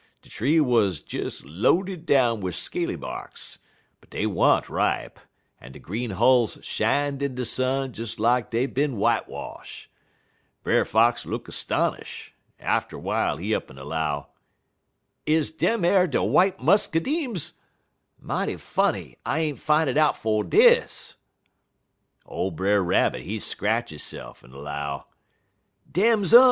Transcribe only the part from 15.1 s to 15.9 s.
"'Is dem